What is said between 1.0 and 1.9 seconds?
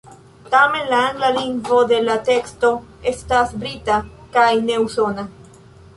angla lingvo